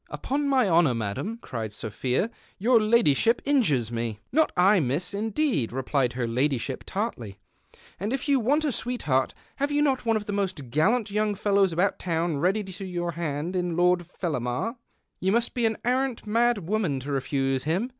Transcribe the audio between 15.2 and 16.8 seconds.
nuist be an arrant mad